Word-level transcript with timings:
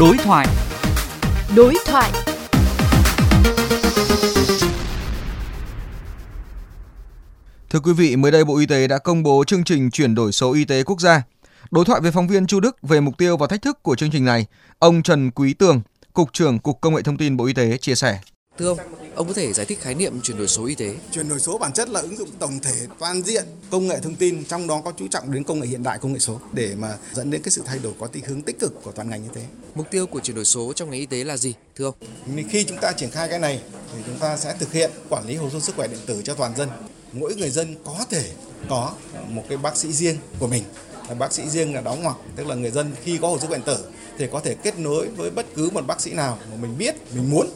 Đối 0.00 0.16
thoại. 0.18 0.46
Đối 1.56 1.74
thoại. 1.86 2.12
Thưa 7.70 7.80
quý 7.80 7.92
vị, 7.92 8.16
mới 8.16 8.32
đây 8.32 8.44
Bộ 8.44 8.56
Y 8.58 8.66
tế 8.66 8.88
đã 8.88 8.98
công 8.98 9.22
bố 9.22 9.44
chương 9.44 9.64
trình 9.64 9.90
chuyển 9.90 10.14
đổi 10.14 10.32
số 10.32 10.52
y 10.52 10.64
tế 10.64 10.82
quốc 10.82 11.00
gia. 11.00 11.22
Đối 11.70 11.84
thoại 11.84 12.00
với 12.00 12.12
phóng 12.12 12.28
viên 12.28 12.46
Chu 12.46 12.60
Đức 12.60 12.76
về 12.82 13.00
mục 13.00 13.18
tiêu 13.18 13.36
và 13.36 13.46
thách 13.46 13.62
thức 13.62 13.82
của 13.82 13.96
chương 13.96 14.10
trình 14.10 14.24
này, 14.24 14.46
ông 14.78 15.02
Trần 15.02 15.30
Quý 15.30 15.54
Tường, 15.54 15.80
Cục 16.12 16.32
trưởng 16.32 16.58
Cục 16.58 16.80
Công 16.80 16.94
nghệ 16.94 17.02
Thông 17.02 17.16
tin 17.16 17.36
Bộ 17.36 17.44
Y 17.44 17.52
tế 17.52 17.76
chia 17.76 17.94
sẻ. 17.94 18.18
Thưa 18.58 18.68
ông, 18.68 18.78
ông 19.18 19.28
có 19.28 19.34
thể 19.34 19.52
giải 19.52 19.66
thích 19.66 19.78
khái 19.80 19.94
niệm 19.94 20.20
chuyển 20.20 20.38
đổi 20.38 20.48
số 20.48 20.64
y 20.64 20.74
tế? 20.74 20.94
Chuyển 21.12 21.28
đổi 21.28 21.40
số 21.40 21.58
bản 21.58 21.72
chất 21.72 21.88
là 21.88 22.00
ứng 22.00 22.16
dụng 22.16 22.30
tổng 22.38 22.60
thể 22.62 22.86
toàn 22.98 23.22
diện 23.22 23.44
công 23.70 23.88
nghệ 23.88 24.00
thông 24.02 24.14
tin, 24.14 24.44
trong 24.44 24.66
đó 24.66 24.82
có 24.84 24.92
chú 24.98 25.08
trọng 25.08 25.32
đến 25.32 25.44
công 25.44 25.60
nghệ 25.60 25.66
hiện 25.66 25.82
đại, 25.82 25.98
công 25.98 26.12
nghệ 26.12 26.18
số 26.18 26.40
để 26.52 26.74
mà 26.78 26.96
dẫn 27.12 27.30
đến 27.30 27.42
cái 27.42 27.50
sự 27.50 27.62
thay 27.66 27.78
đổi 27.78 27.92
có 28.00 28.06
tính 28.06 28.24
hướng 28.24 28.42
tích 28.42 28.58
cực 28.60 28.82
của 28.82 28.92
toàn 28.92 29.10
ngành 29.10 29.22
y 29.22 29.28
tế. 29.34 29.42
Mục 29.74 29.90
tiêu 29.90 30.06
của 30.06 30.20
chuyển 30.20 30.34
đổi 30.34 30.44
số 30.44 30.72
trong 30.72 30.90
ngành 30.90 31.00
y 31.00 31.06
tế 31.06 31.24
là 31.24 31.36
gì, 31.36 31.54
thưa 31.76 31.84
ông? 31.84 31.94
Khi 32.50 32.64
chúng 32.64 32.78
ta 32.80 32.92
triển 32.92 33.10
khai 33.10 33.28
cái 33.28 33.38
này 33.38 33.62
thì 33.94 34.02
chúng 34.06 34.18
ta 34.18 34.36
sẽ 34.36 34.56
thực 34.58 34.72
hiện 34.72 34.90
quản 35.08 35.26
lý 35.26 35.34
hồ 35.34 35.50
sơ 35.50 35.60
sức 35.60 35.76
khỏe 35.76 35.88
điện 35.88 36.00
tử 36.06 36.22
cho 36.24 36.34
toàn 36.34 36.56
dân. 36.56 36.68
Mỗi 37.12 37.34
người 37.34 37.50
dân 37.50 37.76
có 37.84 38.04
thể 38.10 38.30
có 38.68 38.92
một 39.28 39.44
cái 39.48 39.58
bác 39.58 39.76
sĩ 39.76 39.92
riêng 39.92 40.16
của 40.38 40.46
mình 40.46 40.62
bác 41.18 41.32
sĩ 41.32 41.48
riêng 41.48 41.74
là 41.74 41.80
đóng 41.80 42.02
ngoặc 42.02 42.16
tức 42.36 42.46
là 42.46 42.54
người 42.54 42.70
dân 42.70 42.92
khi 43.02 43.18
có 43.22 43.28
hồ 43.28 43.38
sơ 43.38 43.46
bệnh 43.46 43.62
tử 43.62 43.78
thì 44.18 44.26
có 44.32 44.40
thể 44.40 44.54
kết 44.54 44.78
nối 44.78 45.08
với 45.08 45.30
bất 45.30 45.46
cứ 45.54 45.70
một 45.70 45.86
bác 45.86 46.00
sĩ 46.00 46.12
nào 46.12 46.38
mà 46.50 46.56
mình 46.56 46.78
biết 46.78 46.94
mình 47.14 47.30
muốn 47.30 47.46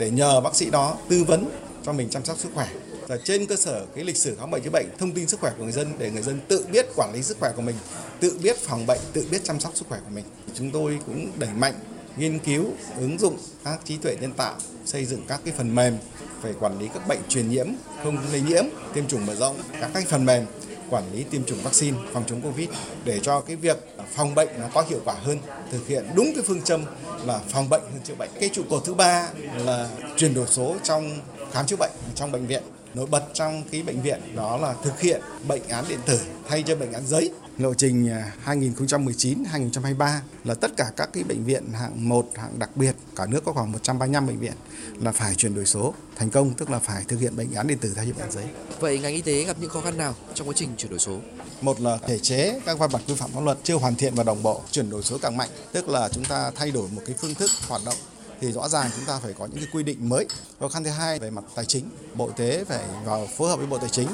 để 0.00 0.10
nhờ 0.10 0.40
bác 0.40 0.54
sĩ 0.54 0.70
đó 0.70 0.96
tư 1.08 1.24
vấn 1.24 1.50
cho 1.82 1.92
mình 1.92 2.08
chăm 2.10 2.24
sóc 2.24 2.38
sức 2.38 2.48
khỏe. 2.54 2.68
Và 3.08 3.18
trên 3.24 3.46
cơ 3.46 3.56
sở 3.56 3.86
cái 3.94 4.04
lịch 4.04 4.16
sử 4.16 4.36
khám 4.40 4.50
bệnh 4.50 4.62
chữa 4.62 4.70
bệnh, 4.70 4.86
thông 4.98 5.12
tin 5.12 5.28
sức 5.28 5.40
khỏe 5.40 5.52
của 5.58 5.64
người 5.64 5.72
dân 5.72 5.92
để 5.98 6.10
người 6.10 6.22
dân 6.22 6.40
tự 6.48 6.66
biết 6.72 6.86
quản 6.96 7.12
lý 7.14 7.22
sức 7.22 7.36
khỏe 7.40 7.52
của 7.56 7.62
mình, 7.62 7.76
tự 8.20 8.38
biết 8.42 8.56
phòng 8.56 8.86
bệnh, 8.86 9.00
tự 9.12 9.26
biết 9.30 9.44
chăm 9.44 9.60
sóc 9.60 9.72
sức 9.74 9.88
khỏe 9.88 9.98
của 10.04 10.10
mình. 10.14 10.24
Chúng 10.54 10.70
tôi 10.70 10.98
cũng 11.06 11.30
đẩy 11.38 11.50
mạnh 11.58 11.74
nghiên 12.16 12.38
cứu, 12.38 12.64
ứng 12.96 13.18
dụng 13.18 13.36
các 13.64 13.80
trí 13.84 13.96
tuệ 13.96 14.16
nhân 14.20 14.32
tạo, 14.32 14.54
xây 14.84 15.04
dựng 15.04 15.22
các 15.28 15.40
cái 15.44 15.54
phần 15.56 15.74
mềm 15.74 15.96
về 16.42 16.52
quản 16.60 16.78
lý 16.78 16.88
các 16.94 17.08
bệnh 17.08 17.20
truyền 17.28 17.50
nhiễm, 17.50 17.66
không 18.04 18.18
lây 18.32 18.40
nhiễm, 18.40 18.64
tiêm 18.94 19.06
chủng 19.06 19.26
mở 19.26 19.34
rộng, 19.34 19.56
các 19.80 19.90
cái 19.94 20.04
phần 20.08 20.24
mềm 20.24 20.46
quản 20.90 21.04
lý 21.12 21.24
tiêm 21.30 21.44
chủng 21.44 21.62
vaccine, 21.62 21.98
phòng 22.12 22.24
chống 22.26 22.40
covid 22.40 22.68
để 23.04 23.20
cho 23.22 23.40
cái 23.40 23.56
việc 23.56 23.76
phòng 24.14 24.34
bệnh 24.34 24.48
nó 24.58 24.66
có 24.74 24.84
hiệu 24.88 25.00
quả 25.04 25.14
hơn, 25.14 25.38
thực 25.72 25.86
hiện 25.88 26.06
đúng 26.14 26.32
cái 26.34 26.44
phương 26.46 26.62
châm 26.62 26.84
là 27.26 27.40
phòng 27.48 27.68
bệnh 27.68 27.82
hơn 27.82 28.00
chữa 28.04 28.14
bệnh. 28.14 28.30
Cái 28.40 28.50
trụ 28.52 28.62
cột 28.70 28.84
thứ 28.84 28.94
ba 28.94 29.28
là 29.56 29.88
chuyển 30.16 30.34
đổi 30.34 30.46
số 30.46 30.76
trong 30.82 31.18
khám 31.52 31.66
chữa 31.66 31.76
bệnh 31.76 31.92
trong 32.14 32.32
bệnh 32.32 32.46
viện 32.46 32.62
nổi 32.94 33.06
bật 33.06 33.24
trong 33.34 33.62
cái 33.70 33.82
bệnh 33.82 34.02
viện 34.02 34.20
đó 34.36 34.56
là 34.56 34.74
thực 34.84 35.00
hiện 35.00 35.20
bệnh 35.48 35.68
án 35.68 35.84
điện 35.88 36.00
tử 36.06 36.20
thay 36.48 36.62
cho 36.62 36.76
bệnh 36.76 36.92
án 36.92 37.06
giấy 37.06 37.30
lộ 37.60 37.74
trình 37.74 38.08
2019-2023 38.46 39.98
à, 39.98 40.22
là 40.44 40.54
tất 40.54 40.76
cả 40.76 40.90
các 40.96 41.10
cái 41.12 41.24
bệnh 41.24 41.44
viện 41.44 41.72
hạng 41.72 42.08
1, 42.08 42.28
hạng 42.34 42.58
đặc 42.58 42.70
biệt, 42.76 42.94
cả 43.16 43.26
nước 43.26 43.44
có 43.44 43.52
khoảng 43.52 43.72
135 43.72 44.26
bệnh 44.26 44.38
viện 44.38 44.52
là 45.00 45.12
phải 45.12 45.34
chuyển 45.34 45.54
đổi 45.54 45.66
số 45.66 45.94
thành 46.16 46.30
công, 46.30 46.54
tức 46.54 46.70
là 46.70 46.78
phải 46.78 47.04
thực 47.08 47.20
hiện 47.20 47.36
bệnh 47.36 47.52
án 47.52 47.66
điện 47.66 47.78
tử 47.78 47.92
thay 47.96 48.06
cho 48.06 48.22
bệnh 48.22 48.32
giấy. 48.32 48.44
Vậy 48.80 48.98
ngành 48.98 49.14
y 49.14 49.20
tế 49.20 49.44
gặp 49.44 49.56
những 49.60 49.70
khó 49.70 49.80
khăn 49.80 49.98
nào 49.98 50.14
trong 50.34 50.48
quá 50.48 50.54
trình 50.56 50.68
chuyển 50.76 50.90
đổi 50.90 50.98
số? 50.98 51.18
Một 51.60 51.80
là 51.80 51.98
thể 52.06 52.18
chế 52.18 52.60
các 52.66 52.78
văn 52.78 52.90
bản 52.92 53.02
quy 53.08 53.14
phạm 53.14 53.30
pháp 53.32 53.40
luật 53.40 53.58
chưa 53.62 53.74
hoàn 53.74 53.94
thiện 53.94 54.14
và 54.14 54.24
đồng 54.24 54.42
bộ, 54.42 54.62
chuyển 54.70 54.90
đổi 54.90 55.02
số 55.02 55.18
càng 55.22 55.36
mạnh, 55.36 55.48
tức 55.72 55.88
là 55.88 56.08
chúng 56.08 56.24
ta 56.24 56.50
thay 56.54 56.70
đổi 56.70 56.88
một 56.88 57.02
cái 57.06 57.16
phương 57.20 57.34
thức 57.34 57.50
hoạt 57.68 57.82
động 57.84 57.96
thì 58.40 58.52
rõ 58.52 58.68
ràng 58.68 58.90
chúng 58.96 59.04
ta 59.04 59.18
phải 59.18 59.32
có 59.32 59.46
những 59.46 59.56
cái 59.56 59.68
quy 59.72 59.82
định 59.82 60.08
mới. 60.08 60.26
Khó 60.60 60.68
khăn 60.68 60.84
thứ 60.84 60.90
hai 60.90 61.18
về 61.18 61.30
mặt 61.30 61.44
tài 61.54 61.64
chính, 61.64 61.84
Bộ 62.14 62.26
Y 62.26 62.32
tế 62.36 62.64
phải 62.64 62.84
vào 63.04 63.28
phối 63.36 63.48
hợp 63.48 63.56
với 63.56 63.66
Bộ 63.66 63.78
Tài 63.78 63.88
chính 63.88 64.08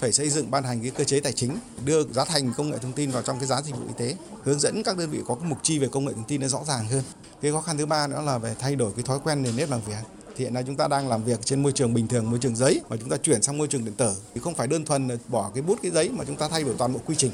phải 0.00 0.12
xây 0.12 0.30
dựng 0.30 0.50
ban 0.50 0.64
hành 0.64 0.82
cái 0.82 0.90
cơ 0.90 1.04
chế 1.04 1.20
tài 1.20 1.32
chính 1.32 1.58
đưa 1.84 2.04
giá 2.04 2.24
thành 2.24 2.52
công 2.56 2.70
nghệ 2.70 2.78
thông 2.78 2.92
tin 2.92 3.10
vào 3.10 3.22
trong 3.22 3.38
cái 3.38 3.46
giá 3.46 3.62
dịch 3.62 3.74
vụ 3.76 3.86
y 3.86 3.94
tế 3.96 4.16
hướng 4.42 4.60
dẫn 4.60 4.82
các 4.82 4.96
đơn 4.96 5.10
vị 5.10 5.18
có 5.26 5.34
cái 5.34 5.44
mục 5.44 5.58
chi 5.62 5.78
về 5.78 5.88
công 5.92 6.04
nghệ 6.04 6.12
thông 6.12 6.24
tin 6.24 6.40
nó 6.40 6.48
rõ 6.48 6.64
ràng 6.64 6.88
hơn. 6.88 7.02
Cái 7.42 7.52
khó 7.52 7.60
khăn 7.60 7.78
thứ 7.78 7.86
ba 7.86 8.06
nữa 8.06 8.22
là 8.24 8.38
về 8.38 8.54
thay 8.58 8.76
đổi 8.76 8.92
cái 8.96 9.02
thói 9.02 9.18
quen 9.24 9.42
nền 9.42 9.56
nếp 9.56 9.70
làm 9.70 9.80
việc. 9.86 9.94
Thì 10.36 10.44
hiện 10.44 10.54
nay 10.54 10.64
chúng 10.66 10.76
ta 10.76 10.88
đang 10.88 11.08
làm 11.08 11.24
việc 11.24 11.40
trên 11.44 11.62
môi 11.62 11.72
trường 11.72 11.94
bình 11.94 12.08
thường 12.08 12.30
môi 12.30 12.38
trường 12.38 12.56
giấy 12.56 12.80
mà 12.88 12.96
chúng 13.00 13.08
ta 13.08 13.16
chuyển 13.16 13.42
sang 13.42 13.58
môi 13.58 13.68
trường 13.68 13.84
điện 13.84 13.94
tử. 13.94 14.12
Thì 14.34 14.40
không 14.40 14.54
phải 14.54 14.66
đơn 14.66 14.84
thuần 14.84 15.08
là 15.08 15.16
bỏ 15.28 15.50
cái 15.54 15.62
bút 15.62 15.78
cái 15.82 15.90
giấy 15.90 16.08
mà 16.08 16.24
chúng 16.24 16.36
ta 16.36 16.48
thay 16.48 16.64
đổi 16.64 16.74
toàn 16.78 16.92
bộ 16.92 17.00
quy 17.06 17.14
trình. 17.18 17.32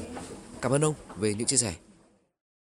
Cảm 0.61 0.71
ơn 0.71 0.85
ông 0.85 0.93
về 1.17 1.33
những 1.33 1.47
chia 1.47 1.57
sẻ. 1.57 1.73